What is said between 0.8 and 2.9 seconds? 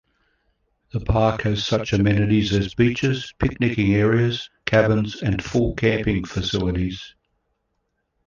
The park has such amenities as